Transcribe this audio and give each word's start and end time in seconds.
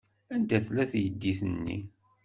Anda 0.33 0.57
tella 0.65 0.85
teydit-nni? 0.91 1.79